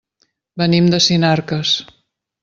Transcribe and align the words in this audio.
Venim 0.61 0.87
de 0.93 0.99
Sinarques. 1.07 1.75